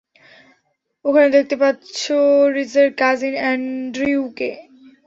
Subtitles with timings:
[1.05, 2.17] ওখানে দেখতে পাচ্ছো
[2.55, 4.49] রিজের কাজিন অ্যান্ড্রিউকে!